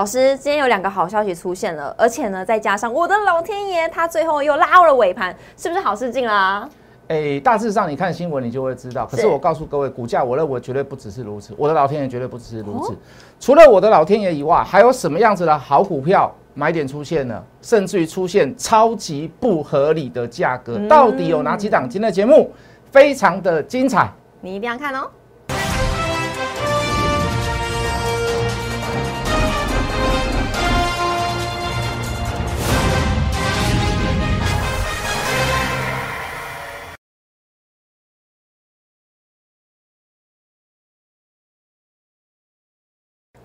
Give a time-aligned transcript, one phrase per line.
[0.00, 6.66] 老师，今天有两个好消息出现了，而且呢，再加上我的老天爷，他最后又拉了尾盘，是不是好事进啦？
[7.08, 9.04] 哎，大致上你看新闻你就会知道。
[9.04, 12.96] 可是我告诉各位，股价我认为绝对不只是如此，我的老天爷绝对不只是如此。
[13.38, 17.38] 除了我的老天爷以外，还有什么样子的好股票买点出现呢？
[17.60, 21.82] 甚至于出现超级不合理的价格，到底有哪几档？
[21.86, 22.50] 今天的节目
[22.90, 24.10] 非常的精彩，
[24.40, 25.10] 你一定要看哦。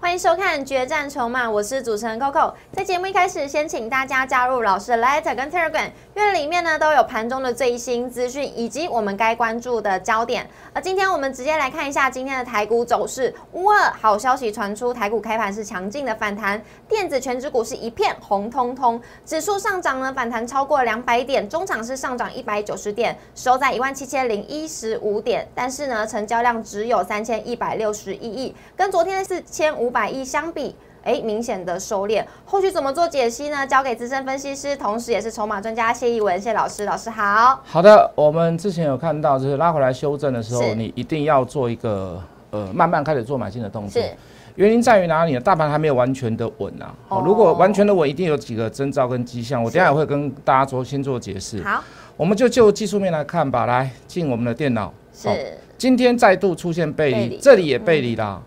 [0.06, 2.54] 欢迎收看《决战筹码》，我是主持人 Coco。
[2.72, 10.48] 在节目一开始，先请大家加入老师的 Letter 跟 Telegram，因为里面呢都有盘中的最新资讯以及我们该关注的焦点。
[10.74, 13.34] 而今天我们直接来看一下今天的台股走势。
[13.54, 25.48] 乌二好消息传出，台股开盘是强劲的反弹，电子全指股是一片红彤彤，指数上涨呢反弹超过两百点，中场是上涨一百九十点，收在一万七千零一十五点。
[25.56, 29.95] 但是呢，成交量只有三千一百六十一亿，跟昨天的四千五。
[29.96, 32.22] 百亿相比，哎，明显的收敛。
[32.44, 33.66] 后续怎么做解析呢？
[33.66, 36.84] 交给资深分析师，同时也是筹码专家谢逸文谢老师。
[36.84, 37.62] 老师好。
[37.64, 44.02] 好的，我们之前有看到，就是拉回来修正的时候，你一定要做一个呃，慢慢开始做买进的动作。
[44.02, 44.10] 是。
[44.56, 45.40] 原因在于哪里呢？
[45.40, 46.94] 大盘还没有完全的稳啊。
[47.08, 47.24] 哦。
[47.26, 49.64] 如果完全的稳，一定有几个征兆跟迹象。
[49.64, 51.64] 我等下也会跟大家做先做解释。
[51.64, 51.82] 好。
[52.18, 53.66] 我们就就技术面来看吧。
[53.66, 54.94] 来，进我们的电脑。
[55.14, 55.58] 是。
[55.78, 58.42] 今天再度出现背离，这里也背离啦。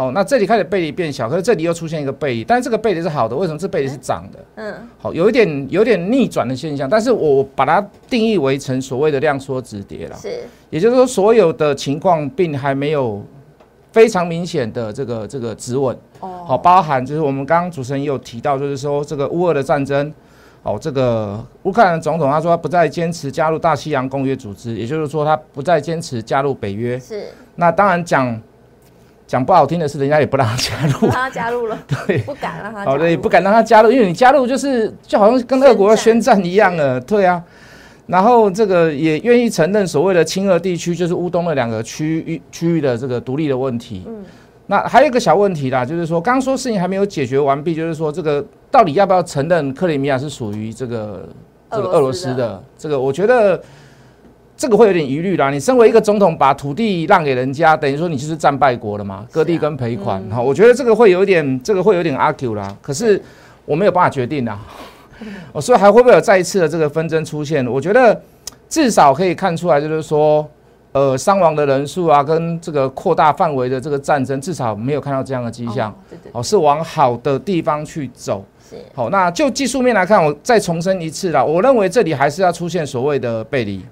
[0.00, 3.58] 好，那这里开始背离变小，可是这里又出现一个背离，但是这个背离是好的，为什么？
[3.58, 4.38] 这背离是涨的？
[4.54, 13.22] 嗯，好，有一点有点逆转的现象，但是我把它定义为成所谓的量缩止跌了，是，也就是说所有的情况并还没有
[13.92, 20.10] 非常明显的这个这个止稳，哦，好，包含就是我们刚刚主持人也有提到，就是说这个乌俄的战争，
[20.62, 27.26] 哦，这个乌克兰总统他说他不再坚持加入大西洋公约组织，也就是说他不再坚持加入北约，是，
[27.56, 28.40] 那当然讲。
[29.30, 37.40] 讲不好听的是，人家也不让他加入，让他加入了， 对，不敢让他，好的，也不敢让他加入，因为你加入就是就好像跟俄国宣战一样了，对啊。
[38.08, 44.02] 然后这个也愿意承认所谓的亲俄地区，就是乌东的两个区域区域的这个独立的问题。
[44.08, 44.24] 嗯，
[44.66, 51.28] 那还有一个小问题啦，就是说刚刚说事情还没有解决完毕，就是说这个到底要不要承认克里米亚是属于这个
[51.70, 52.60] 这个俄罗斯的？
[52.76, 53.62] 这个我觉得。
[54.60, 55.48] 这个会有点疑虑啦。
[55.48, 59.26] 你身为一个总统，把土地让给人家，等于说你就是战败国了嘛？
[59.32, 62.76] 割地跟赔款，哈，我觉得这个会有点，这个会有点 argue 啦。
[62.82, 63.18] 可是
[63.64, 64.60] 我没有办法决定啊。
[65.50, 67.66] 我说还会不会有再一次的这个纷争出现？
[67.66, 68.20] 我觉得
[68.68, 70.46] 至少可以看出来，就是说，
[70.92, 75.90] 呃，伤亡的人数啊，跟这个扩大范围的这个战争，至少没有看到这样的迹象。
[76.10, 76.30] 对对。
[76.34, 78.44] 哦，是往好的地方去走。
[78.68, 78.76] 是。
[78.94, 81.42] 好，那就技术面来看，我再重申一次啦。
[81.42, 83.82] 我认为这里还是要出现所谓的背离。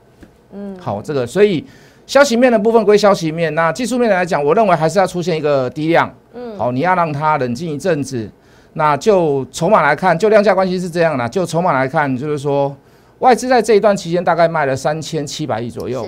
[0.52, 1.64] 嗯，好，这个所以
[2.06, 6.12] 消息面的部分归消息面，那技术面来讲，我认为还是要出现一个低量。
[6.34, 8.30] 嗯，好，你要让它冷静一阵子。
[8.74, 11.28] 那就筹码来看，就量价关系是这样的。
[11.28, 12.74] 就筹码来看，就是说
[13.18, 16.06] 外资在这一段期间大概卖了三千七百亿左右。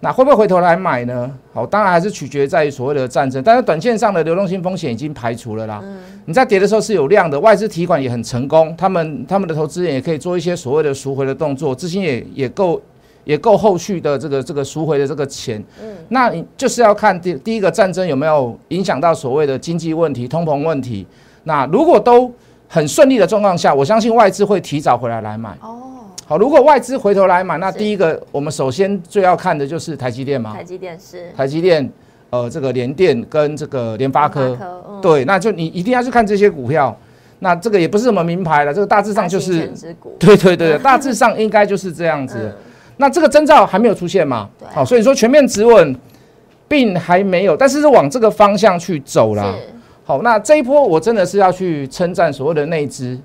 [0.00, 1.28] 那会不会回头来买呢？
[1.52, 3.42] 好，当然还是取决在于所谓的战争。
[3.42, 5.80] 但是短线上的流动性风险已经排除了啦。
[5.82, 12.80] 嗯，你在跌的时候是有量的，外资提款也很成功，他们他们的投资人也可以做一些所谓的赎回的动作，资金也也够。
[13.28, 21.06] 也够后续的这个这个赎回的这个钱，嗯，那你就是要看第第一个战争有没有影响到所谓的经济问题、通膨问题。
[21.44, 22.32] 那如果都
[22.66, 25.50] 很顺利的状况下，我相信外资会提早回来来买。
[25.60, 30.54] 哦，好，如果外资回头来买，那第一个我们首先最要看的就是台积电嘛。
[30.54, 31.92] 台积电是台积电，
[32.30, 34.56] 呃，这个联电跟这个联发科，
[35.02, 36.96] 对，那就你一定要去看这些股票。
[37.40, 39.70] 那这个也不是什么名牌了，这个大致上就是，
[40.18, 42.52] 对对对，大致上应该就是这样子。
[42.98, 44.48] 那这个征兆还没有出现吗？
[44.74, 45.96] 好，所以说全面止稳
[46.66, 49.54] 并还没有，但是是往这个方向去走啦。
[50.04, 53.18] 好，那这一波我真的是要去称赞所谓的内资。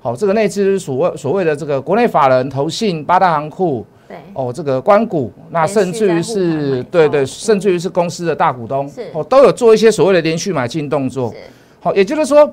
[0.00, 11.32] 好，这个内资所谓所谓的这个国内法人、投信、八大行库，对，哦，这个关股，那甚至于是对对，甚至于是公司的大股东，哦，都有做一些所谓的连续买进动作。
[11.78, 12.52] 好，也就是说，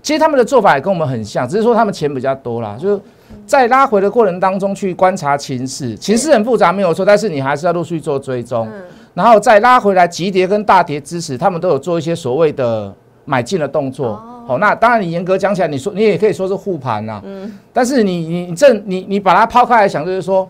[0.00, 3.00] 其实他们的做法也跟我们很像，只是说他们钱比较多啦，就是。
[3.46, 8.68] 在拉回的过程当中去观察情势，情势很复杂没有错，但是你还是要陆续做追踪，
[9.14, 12.92] 然后再拉回来急跌跟大跌之时，他们都有做一些所谓的
[13.24, 14.20] 买进的动作。
[14.46, 17.20] 好，那当然你严格讲起来，你说你也可以说是护盘呐。
[17.24, 17.52] 嗯。
[17.72, 20.48] 但是你你你这你你把它抛开来想，就是说，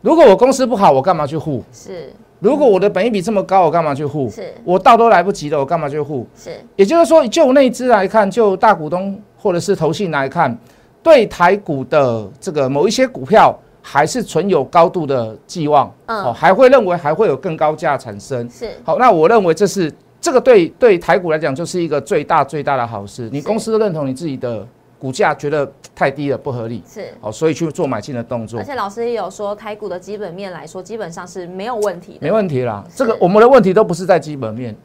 [0.00, 1.62] 如果我公司不好，我干嘛去护？
[1.72, 2.12] 是。
[2.38, 4.28] 如果我的本益比这么高，我干嘛去护？
[4.28, 6.26] 是我到都来不及了，我干嘛去护？
[6.36, 10.56] 是也就是说，就内资来看，就大股东或者是投信来看，
[11.02, 18.48] 对台股的这个某一些股票还是存有高度的寄望，嗯哦，还会认为还会有更高价产生。
[18.48, 23.28] 是好，那我认为这是这个对对台股来讲就是一个最大最大的好事。
[23.32, 24.64] 你公司都认同你自己的
[25.00, 27.12] 股价觉得太低了，不合理，是。
[27.20, 32.84] 好，所以去做买进的动作而，且老师也有说，台股的基本面来说，基本上是没有问题的，没问题啦。
[32.88, 34.76] 是这个我们的问题都不是在基本面，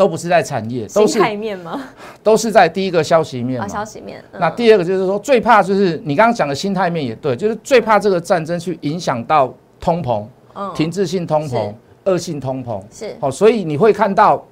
[0.00, 1.78] 都不是在产业，都心是态面吗？
[2.24, 3.68] 都是在第一个消息面。
[3.68, 4.18] 消息面。
[4.32, 10.24] 嗯那第二个就是说，最怕就是你刚刚讲的心态面也对，就是最怕这个战争去影响到通膨、
[10.54, 11.70] 嗯停滞性通膨、
[12.04, 12.80] 恶性通膨。
[12.90, 14.42] 是好，所以你会看到，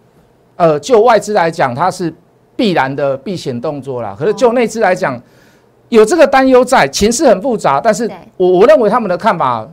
[0.57, 2.13] 呃，就外资来讲，它是
[2.55, 4.15] 必然的避险动作啦。
[4.19, 5.19] 可是就内资来讲，
[5.89, 8.07] 有这个担忧在，情势很复杂，但是
[8.37, 9.67] 我我认为他们的看法，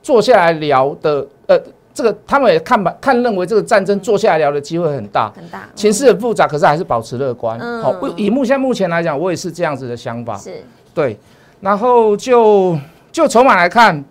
[0.00, 1.60] 坐下来聊的，呃，
[1.96, 5.32] 这个他们也看吧看认为这个战争坐下来聊的机会很大。
[5.34, 7.58] 很大，情势很复杂，可是还是保持乐观。
[7.58, 10.36] 嗯好，不以目前目前来讲，我也是这样子的想法。
[10.36, 10.62] 是
[10.92, 11.18] 对，
[11.62, 12.78] 然后就
[13.10, 14.04] 就筹码来看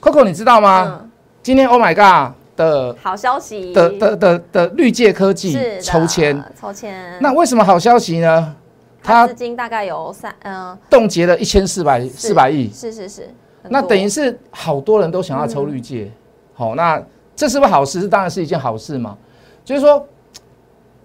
[0.00, 1.00] ，Coco 你知道吗？
[1.02, 1.10] 嗯，
[1.42, 8.56] 今天 Oh my God 的好消息的的的的绿界科技抽签，抽签，那为什么好消息呢？
[9.02, 13.28] 它它资金大概有三嗯冻结了一千四百四百亿，是是是，
[13.68, 16.10] 那等于是好多人都想要抽绿界。
[16.54, 17.02] 好，那
[17.36, 18.08] 这是不是好事？
[18.08, 19.16] 当然是一件好事嘛。
[19.64, 20.06] 就是说，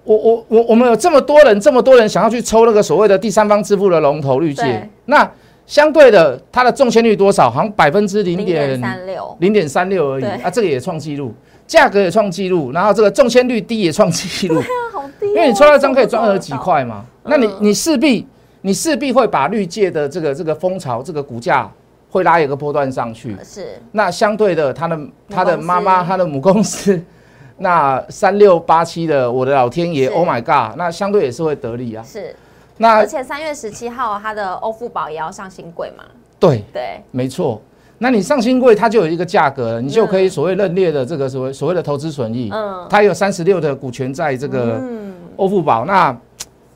[0.04, 5.30] 我我我我们有这么多人，这么多人想要去抽那个所谓的第三方支付的龙头绿界，那
[5.66, 7.50] 相对的，它的中签率多少？
[7.50, 11.34] 好像百分之零零点点三六，零点三六而已啊，这个也创纪录，
[11.68, 14.62] 价格也创纪录，然后这个中签率低也创纪录。
[14.92, 18.28] 好低哦，因为你抽到一张可以赚二十几块嘛，嗯那你你势必
[18.62, 21.69] 你势必会把绿界的这个这个风潮这个股价
[22.10, 23.38] 会拉一个波段上去。
[23.44, 23.82] 是。
[23.92, 27.02] 那相对的他的他的妈妈它的母公司，
[27.58, 32.04] 那三六八七的我的老天爷，Oh my God，那相对也是会得利啊。
[32.04, 32.36] 是，
[32.78, 36.04] 那而且三月十七号它的欧付宝也要上新贵嘛，
[36.40, 37.62] 对，对，没错。
[37.98, 45.14] 那你上新贵，它就有一个价格了，你就可以所谓认列的这个所谓所谓的投资损益，嗯，它有三十六的股权在这个嗯。
[45.36, 45.86] 欧付宝。
[45.86, 46.18] 那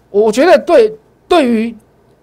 [0.09, 0.94] 我觉得对
[1.27, 1.75] 对于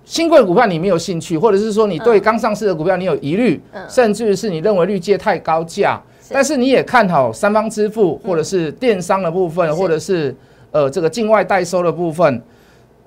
[0.05, 2.21] 新贵股票你没有兴趣，或者是说你对嗯。
[2.21, 3.85] 刚上市的股票你有疑虑，嗯。
[3.89, 6.35] 甚至是你认为绿界太高价，是。
[6.35, 9.75] 但是你也看好三方支付或者是电商的部分，是。
[9.75, 10.35] 或者是
[10.73, 12.43] 呃这个境外代收的部分，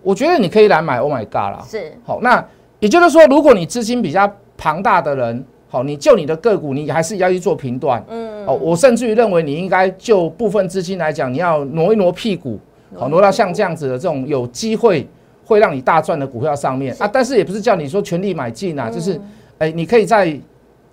[0.02, 1.66] 我觉得你可以来买 Oh my God 啦。
[1.70, 1.92] 是。
[2.06, 2.44] 好，那
[2.80, 8.04] 也就是说，如果你资金比较庞大的人，好，你就你的个股，你还是要去做评断。
[8.10, 8.46] 嗯。
[8.46, 12.60] 哦，我甚至于认为你应该就部分资金来讲，你要挪一挪屁股，
[12.96, 15.08] 好，挪到像这样子的这种有机会
[15.46, 17.08] 会让你大赚的股票上面啊。
[17.08, 20.40] 但是也不是叫你说全力买进啊，就是嗯哎，你可以在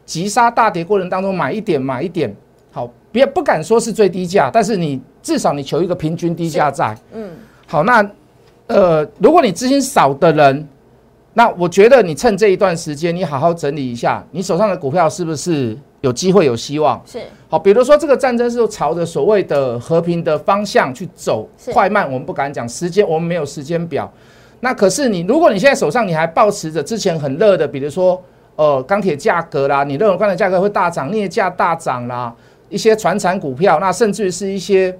[0.04, 2.34] 急杀大跌过程当中买一点，买一点。
[2.72, 6.96] 好，别不敢说是最低价，但是你至少你求一个平均低价在。
[7.12, 7.30] 嗯
[7.66, 8.08] 好，那
[8.66, 10.68] 呃，如果你资金少的人，
[11.34, 17.00] 那我觉得你趁这一段时间，你好好整理一下，你手上的股票是不是有机会、有希望？
[17.06, 24.12] 是好，比如说这个战争是朝着所谓的和平的方向去走，快慢我们不敢讲，时间我们没有时间表。
[24.60, 28.22] 那可是你，如果你现在手上你还保持着之前很热的，比如说
[28.56, 32.34] 呃钢铁价格啦，你认为钢铁价格会大涨，镍价大涨啦，
[32.68, 34.94] 一些传产股票，那甚至于是一些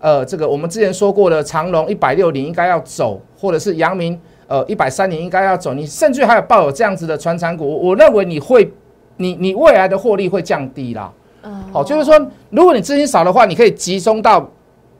[0.00, 8.72] 呃这个我们之前说过的长隆一百六零应该要走，或者是阳明呃一百三零应该要走，你甚至还有抱有这样子的传产股，我我认为你会
[9.18, 11.12] 你你未来的获利会降低啦。
[11.42, 12.18] 嗯好，就是说，
[12.50, 14.50] 如果你资金少的话，你可以集中到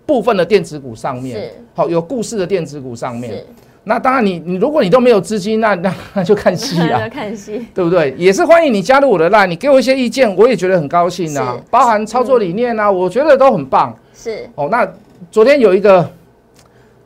[0.05, 3.45] 部分的电子股上面是，好，有故事的电子股上面。
[3.89, 8.15] 是那当然你，你如果你都没有资金，那那那就看戏那啦 就，看戏， 对不对？
[8.19, 13.97] 也是欢迎你加入我的 line，你给我一些意见，我也觉得很高兴啊，包含操作理念啊，我觉得都很棒。
[14.15, 14.49] 是。
[14.55, 14.87] 哦，那
[15.31, 16.09] 昨天有一个，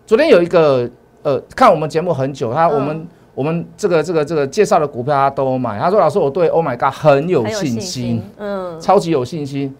[0.06, 0.88] 昨天有一个
[1.22, 2.74] 呃，看我们节目很久，他嗯。
[2.74, 9.74] 我们、我们这个这个这个介绍的股票他都有买，他说老师我对 Oh my God 很有信心，，嗯，超级有信心。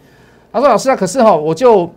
[0.53, 1.91] 他说：“老师啊，可是哈，我就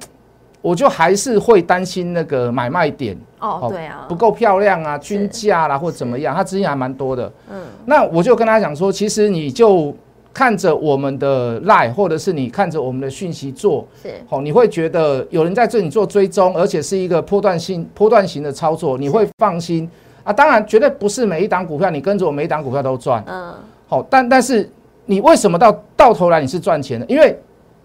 [0.66, 7.32] 我就还是会担心那个买卖点哦，对啊不，够漂亮啊，均价啦或怎么样，他资金还蛮多的。
[7.52, 9.96] 嗯，那我就跟他讲说，其实你就
[10.34, 19.88] 看着我们的 line，或者是你看着我们的讯息做，是好，你会觉得有人在这里做追踪，而且是一个波段性波段型的操作，你会放心
[20.24, 20.34] 啊。
[20.34, 23.24] 当然，绝对不是每一档股票你跟着我每一档股票都赚。
[23.28, 23.54] 嗯，
[23.88, 24.68] 好，但但是
[25.06, 27.06] 你为什么到到头来你是赚钱的？
[27.06, 27.38] 因为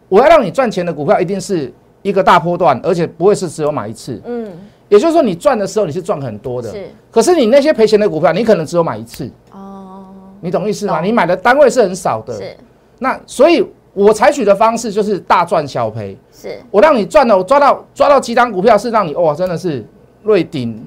[0.09, 1.71] 我要让你赚钱的股票一定是
[2.03, 4.21] 一个大波段，而且不会是只有买一次。
[4.25, 4.51] 嗯，
[4.89, 6.89] 也就是说，你赚的时候你是赚很多的，是。
[7.11, 10.07] 可是你那些赔钱的股票，你可能只有买一次，哦，
[10.41, 11.01] 你懂意思吗？
[11.01, 12.37] 你买的单位是很少的。
[12.37, 12.57] 是。
[12.99, 16.59] 那所以我采取的方式就是大赚小赔，是。
[16.71, 19.85] 我让你赚了，我抓到抓到几档股票是让你哇，真的是
[20.23, 20.87] 瑞鼎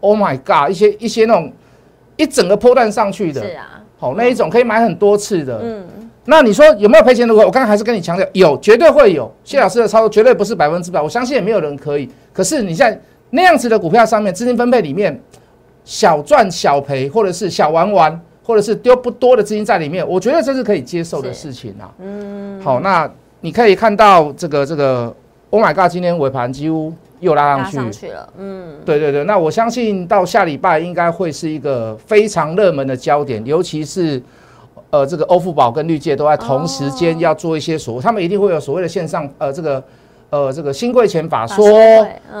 [0.00, 1.52] ，Oh my God，一些一些那种
[2.16, 5.86] 一整个波段上去的，是啊，好那一种可以买很多次的，嗯，
[6.30, 7.46] 那你说有没有赔钱的股票？
[7.46, 9.28] 我刚刚还是跟你强调，有，绝对会有。
[9.42, 12.08] 谢老师的操作绝对不是百分之百，我相信也没有人可以。
[12.32, 12.98] 可是你在
[13.30, 15.20] 那样子的股票上面，资金分配里面，
[15.84, 21.90] 小赚小赔，或者是小玩玩，或者是丢不多的资金在里面，我觉得这是可以接受的事情啊。
[21.98, 23.10] 嗯，好，那
[23.40, 25.12] 你可以看到这个这个
[25.50, 34.22] ，Oh my God，今天尾盘几乎又拉拉上去，上去了，嗯，对对对，那我相信到下礼拜应该会是一个非常热门的焦点，尤其是
[34.90, 39.82] 呃这个欧付宝跟绿界都在同时间要做一些所谓，他们一定会有所谓的线上呃这个
[40.30, 41.64] 呃这个新贵钱法说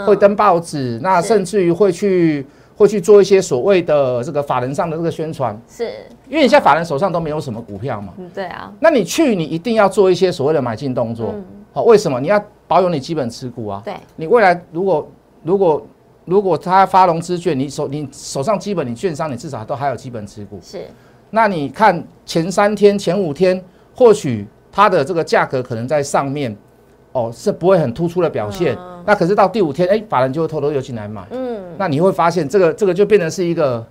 [0.06, 5.90] 会登报纸，那甚至于会去会去做一些所谓的这个法人上的这个宣传，是，
[6.28, 11.44] 因为你现在法人手上都没有什么股票嘛，嗯，对啊，那你去你一定要做一些所谓的买进动作，嗯。
[11.72, 12.18] 好，为什么？
[12.18, 15.08] 你要保有你基本持股啊，对，你未来如果
[15.44, 15.86] 如果
[16.24, 20.58] 如果他发融资券，你手你手上基本你券商你至少都还有基本持股。
[20.60, 20.86] 是，
[21.30, 23.62] 那你看前三天、前五天，
[23.94, 26.56] 或许它的这个价格可能在上面，
[27.12, 28.76] 哦是不会很突出的表现。
[29.06, 31.26] 那可是到第五天，哎，法人就会偷偷又进来买。
[31.30, 33.84] 嗯，那你会发现这个这个就变成是一个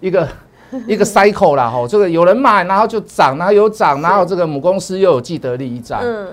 [0.00, 0.26] 一个
[0.88, 5.98] 一个 cycle 啦，吼，这个有人买，然后就涨，然后有涨，然后这个母公司又有既得利益在。
[6.02, 6.28] 嗯，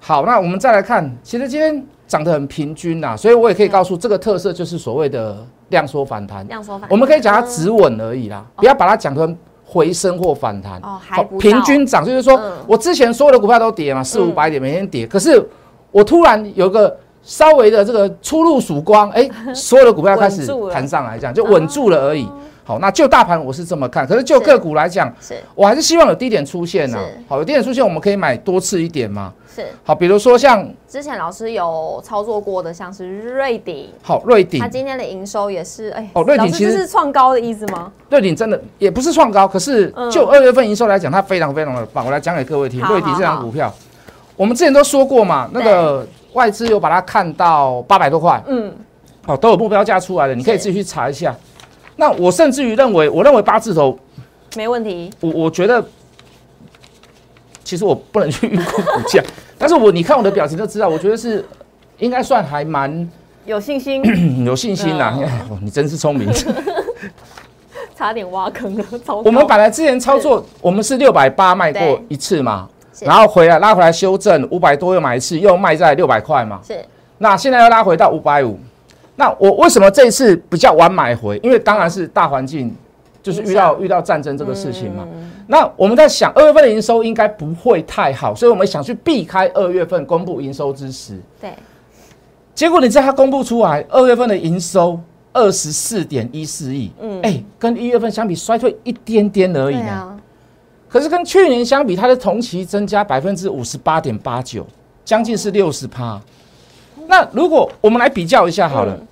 [0.00, 5.38] 好，那我们再来看，其实今天涨得很平均呐，所以我也可以告诉这个特色就是所谓的
[5.70, 6.46] 量缩反弹。
[6.48, 10.80] 量缩反弹，我们可以讲它止稳而已啦，不要把它讲成回升或反弹。
[10.82, 12.52] 哦还不平均涨，就是说嗯。
[12.66, 15.44] 我之前所有的股票都跌嘛，四五百点每天跌，可是
[15.90, 22.28] 我突然有个稍微的这个出入曙光，哎， 所有的股票开始弹上来，这样就稳住了而已。
[22.66, 27.24] 好，那就大盘我是这么看，可是就是个股来讲，是我还是希望有低点出现呐是。
[27.28, 29.32] 好，有低点出现，我们可以买多次一点嘛。
[29.54, 37.92] 是，好，比如说像之前老师有操作过的，像是瑞鼎，好瑞鼎它，今天的营收也是，哎，哦瑞鼎其实是创高的意思吗？
[38.10, 42.04] 瑞鼎真的也不是创高，可是嗯就二月份营收来讲，它非常非常的棒。
[42.04, 43.72] 我来讲给各位听，好瑞鼎这好张股票，
[44.36, 48.74] 我们之前都说过嘛，那个外资有把它看到八百多块，嗯，
[49.24, 51.32] 好，都有目标价出来了，你可以自己去查一下。
[51.96, 53.98] 那我甚至于认为，我认为八字头，
[54.54, 55.84] 没问题，我我觉得，
[57.64, 59.22] 其实我不能去预估股价，
[59.58, 61.44] 但是我你看我的表情就知道，我觉得是
[61.98, 63.10] 应该算还蛮
[63.44, 64.02] 有信心，
[64.44, 65.14] 有信心啦。
[65.16, 65.24] 嗯。
[65.50, 66.30] 哦你真是聪明。
[67.96, 68.84] 差点挖坑了，
[69.24, 72.68] 我们本来之前操作，我们是六百八卖过一次嘛，
[73.00, 76.60] 然后回来拉回来修正五百多又买一次，又卖在六百块嘛。
[76.66, 76.84] 是。
[77.16, 78.60] 那现在又拉回到五百五，
[79.16, 81.40] 那我为什么这一次比较晚买回？
[81.42, 82.74] 因为当然是大环境
[83.22, 85.06] 就是遇到遇到战争这个事情嘛。
[85.12, 91.16] 嗯那我们在想二月份的营收应该不会太好，所以我们想去避开二月份公布营收之时。
[91.40, 91.52] 对，
[92.52, 94.98] 结果你知道它公布出来，二月份的营收
[95.32, 100.18] 二十四点一四亿，嗯哎、跟一月份相比衰退一点点而已啊，
[100.88, 104.66] 可是跟去年相比，它的同期增加百分之五十八点八九，
[105.04, 106.20] 将近是六十趴。
[107.16, 109.06] 那如果我们来比较一下好了，嗯。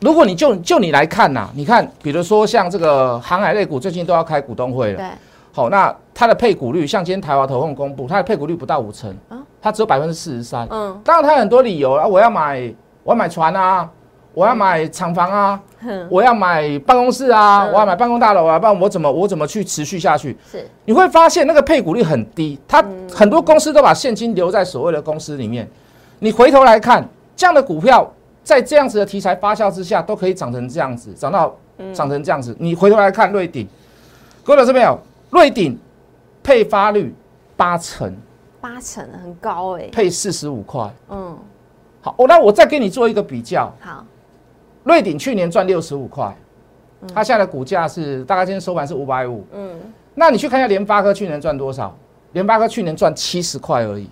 [0.00, 5.06] 如果你就就你来看呐、你看，比如说像这个航海类股最近都要开股东会了，对，
[5.52, 10.66] 好，那它的配股率，像今天台华投控公布，它的配股率不到五成啊，它只有百分之四十三。
[10.70, 12.72] 嗯，当然，它有很多理由啊，我要买，
[13.04, 13.86] 我要买船啊，
[14.32, 20.36] 我要买厂房啊，哼，我要买办公室啊，嗯我要买办公大楼啊，不然我怎么我怎么去持续下去？
[20.50, 20.66] 是。
[20.86, 23.08] 你会发现那个配股率很低，它嗯。
[23.12, 25.68] 很多公司都把现金留在所谓的公司里面。
[26.18, 28.10] 你回头来看，这样的股票
[28.42, 32.56] 在这样子的题材发酵之下，都可以涨成这样子，涨到嗯涨成这样子。
[32.58, 33.68] 你回头来看瑞鼎，
[34.42, 34.98] 各位老师没有？
[35.30, 35.78] 瑞鼎
[36.42, 37.14] 配发率
[37.56, 38.16] 八成，
[38.60, 40.88] 八成，很高哎，配四十五块。
[41.10, 41.36] 嗯，
[42.00, 44.04] 好，哦，那我再给你做一个比较，好，
[44.84, 46.34] 瑞鼎去年赚六十五块，
[47.12, 49.44] 它现在的股价是大概今天收盘是五百五。
[49.52, 49.78] 嗯，
[50.14, 51.94] 那你去看一下联发科去年赚多少？
[52.32, 54.08] 联发科去年赚七十块而已，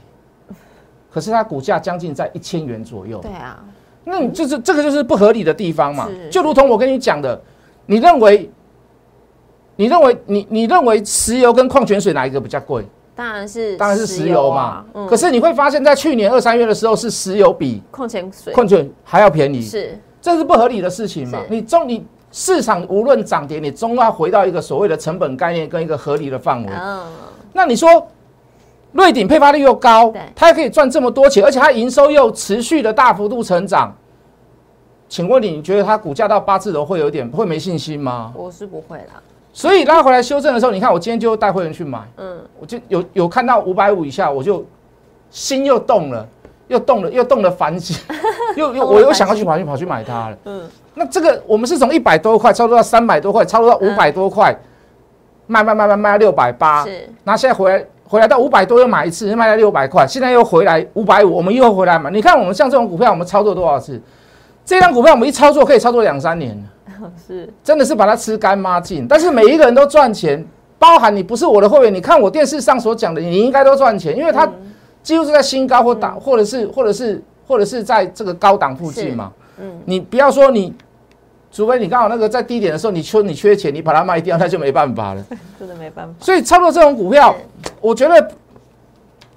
[1.14, 3.20] 可是它股价将近在一千元左右。
[3.20, 3.62] 对啊，
[4.02, 6.08] 那你就是这个就是不合理的地方嘛。
[6.28, 7.40] 就如同我跟你讲的，
[7.86, 8.50] 你认为，
[9.76, 12.84] 你认为你你认为石油跟矿泉水哪一个比较贵？
[13.14, 21.38] 当然是当然是石油嘛可是你会发现在去年二三月的时候，是石油比矿泉水矿泉还要便宜，是这是不合理的事情嘛？
[21.48, 26.72] 你中你市场无论涨跌，你终要回到一个所谓的成本概念跟一个合理的范围。
[26.72, 27.04] 嗯，
[27.52, 28.04] 那你说，
[28.94, 33.94] 瑞鼎配发率又高对，它还可以赚这么多钱，而且它营收又持续的大幅度成长。
[35.08, 38.32] 请问你，你觉得它股价到八字头会有点会没信心吗？
[38.34, 39.20] 我是不会啦，
[39.52, 44.64] 所以拉回来修正的时候，你看我今天就带会员去买，嗯，我就有有看到五百五以下，我就
[45.30, 46.26] 心又动了，
[46.68, 47.96] 又动了，又动了凡心，
[48.56, 50.38] 又又我又想要去跑去跑去买它了。
[50.44, 54.56] 嗯，那这个我们是从一百多块操作到三百多块，操作到五百多块，
[55.46, 62.08] 卖卖卖卖卖到六百八，是，那现在回来回来到五百多又买一次，卖了六百块，现在又回来五百五，我们又回来买。
[62.12, 64.00] 你看我们像这种股票，我们操作多少次？
[64.64, 66.56] 这张股票我们一操作可以操作两三年，
[67.26, 69.04] 是，真的是把它吃干抹净。
[69.08, 70.46] 但是每一个人都赚钱，
[70.78, 74.48] 包含你不是我的会员，你看我电视上所讲的，你应该都赚钱，因为它
[75.02, 79.32] 几乎是在新高或档，或者是或者是或者是在这个高档附近嘛。
[79.58, 80.72] 嗯，你不要说你，
[81.54, 85.24] 除非你刚好那个在低点的时候，你缺你缺钱，你把它卖掉，那就没办法了。
[85.56, 86.12] 真的没办法。
[86.18, 87.32] 所以操作这种股票，
[87.80, 88.28] 我觉得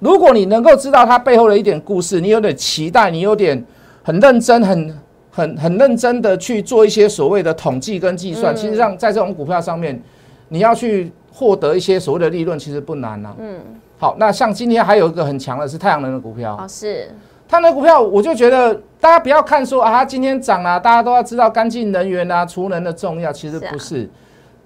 [0.00, 3.64] 如果你能够知道它背后的一点故事，你有点期待，你有点
[4.02, 4.98] 很认真，很。
[5.30, 10.02] 很很认真的去做一些所谓的统计跟计算，其实上在这种股票上面，
[10.48, 13.32] 你要去获得一些所谓的利润，其实不难呐。
[13.38, 13.60] 嗯，
[13.98, 16.56] 好，那像今天还有一个很强的是太阳能的股票。
[16.60, 17.08] 哦，是
[17.46, 24.08] 太阳能股票，我就觉得大家不要看说啊，它今天涨了，大家都要知道干净能源啊、储能的重要，其实不是。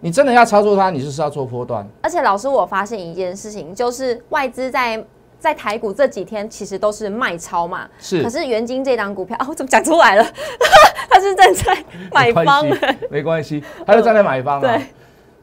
[0.01, 1.87] 你真的要操作它，你就是要做波段。
[2.03, 5.05] 而且老师，我发现一件事情，就是外资在。
[5.43, 8.23] 在台股这几天其实都是卖超嘛，是。
[8.23, 10.25] 可是元金这张股票啊，我怎么讲出来了？
[11.11, 12.65] 他是站在买方，
[13.11, 14.61] 没关系，他就站在买方。
[14.61, 14.81] 对。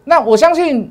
[0.06, 0.90] 那我相信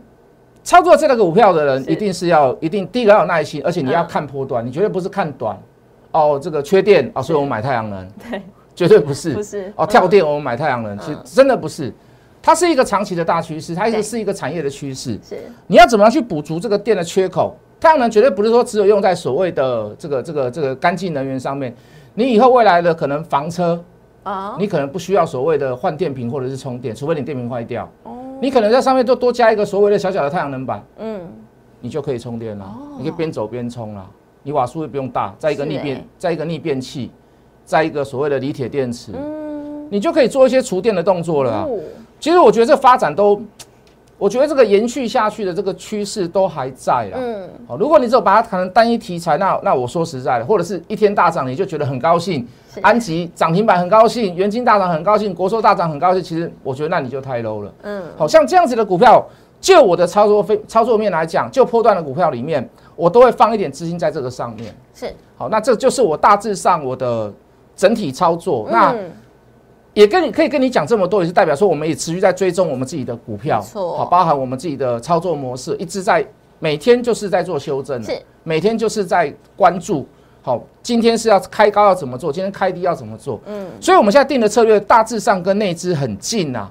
[0.62, 5.58] 操作这个股票的人，一定是要一定第一个要有耐心，而且你要看波段，你绝对不是看短。
[6.12, 8.08] 哦，这个缺电啊，所以我们买太阳能。
[8.30, 8.42] 对。
[8.74, 9.34] 绝对不是。
[9.34, 9.72] 不是。
[9.76, 11.92] 哦，跳电我们买太阳能，其实真的不是。
[12.40, 15.18] 它是一个长期的大趋势，它一直是一个产业的趋势。
[15.22, 15.36] 是。
[15.66, 17.56] 你要怎么样去补足这个电的缺口？
[17.80, 21.72] 太阳能绝对不是说只有用在所谓的这个这个这个干净能源上面，
[22.14, 23.80] 你以后未来的可能房车
[24.24, 31.20] 啊，你可能不需要所谓的换电瓶或者是充电，除非你电瓶坏掉，哦，你可能在上面就多加一个所谓的小小的太阳能板，嗯，
[31.80, 34.10] 你就可以充电了，你可以边走边充了，
[34.48, 37.10] 你瓦数也不用大，在一个逆变，在一个逆变器，
[37.66, 41.68] 在一个所谓的锂铁电池，嗯，你就可以做一些厨电的动作了。
[42.18, 43.38] 其实我觉得这发展都。
[44.16, 47.18] 我觉得这个延续下去的这个趋势都还在啦。
[47.20, 52.44] 嗯，好，如果你只有把它谈成单一题材，那那我说实在的，或者是一天大涨你就觉得很高兴，
[52.80, 57.72] 安吉涨停板很高兴，元金大涨很高兴，国寿大涨很高兴，其实我觉得那你就太 low 了。
[57.82, 59.24] 嗯，好像这样子的股票，
[59.60, 64.74] 就我的操作非操作面来讲，就破断的股票里面，我都会放一点资金在这个上面。
[64.92, 67.32] 是，好，那这就是我大致上我的
[67.74, 68.68] 整体操作。
[68.70, 68.94] 那。
[69.94, 76.24] 也跟你可以跟你讲这么多，也是代表说我们也持续在追踪我们自己的股票，好，包含我们自己的操作模式，一直在
[76.60, 78.12] 每天就是在做修正，是。
[78.44, 80.06] 每天就是在关注，
[80.40, 86.70] 好，今天是要开高要怎么做，今天开低要怎么做，嗯，所以我们现在定的策略大致上跟内资很近呐，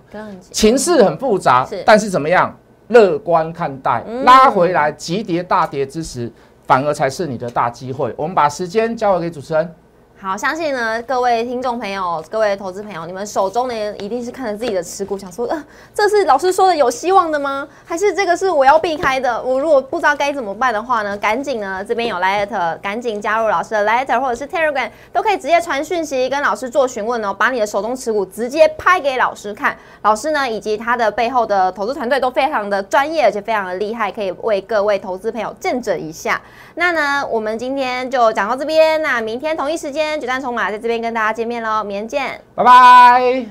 [0.52, 2.56] 情势很复杂，但是怎么样，
[2.88, 6.32] 乐观看待，拉回来急跌大跌之时，
[6.65, 8.13] 反而才是你的大机会。
[8.17, 9.76] 我们把时间交给主持人。
[10.20, 17.68] 好，相信呢，各位听众朋友，各位投资朋友，你们手中呢一定是看着自己的持股，想说，呃，这是老师说的有希望的吗？
[17.86, 19.40] 还是这个是我要避开的？
[19.44, 36.42] 我如果不知道该怎么办的话呢，赶紧呢，这边有 letter，赶紧加入老师的 letter 或者是 Telegram，都可以直接传讯息跟老师做询问哦，把你的手中持股直接拍给老师看，老师呢以及他的背后的投资团队都非常的专业，而且非常的厉害，可以为各位投资朋友见证一下。
[36.74, 40.07] 那呢，我们今天就讲到这边，那明天同一时间。
[40.15, 43.46] 决战筹码在这边跟大家见面喽，明天见，拜拜！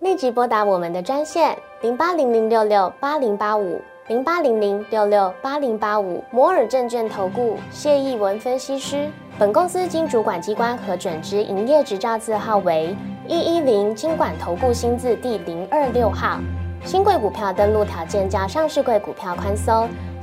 [0.00, 9.08] 立即拨打我们的专线零八零零六六八零八五零八零零六六八零八五摩尔证券投顾谢义文分析师。
[9.38, 12.94] 本公司经主管机关核准之营业执照字号为
[13.26, 16.38] 一一零金管投顾新字第零二六号。
[16.84, 19.88] 新贵股票登录条件较上市贵股票宽松，